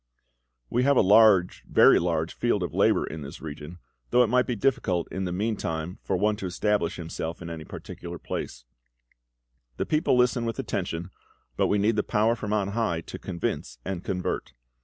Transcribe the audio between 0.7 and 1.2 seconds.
have a